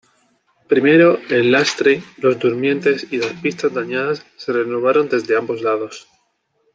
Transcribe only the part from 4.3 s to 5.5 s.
se renovaron desde